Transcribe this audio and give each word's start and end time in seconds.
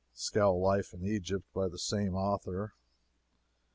Scow 0.15 0.55
Life 0.55 0.95
in 0.95 1.05
Egypt, 1.05 1.45
by 1.53 1.67
the 1.67 1.77
same 1.77 2.15
author. 2.15 2.73